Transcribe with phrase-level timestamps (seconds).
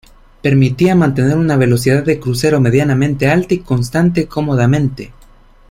[0.41, 5.11] Permitía mantener una velocidad de crucero medianamente alta y constante cómodamente.